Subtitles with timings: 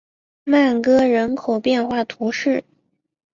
[0.45, 2.63] 曼戈人口变化图示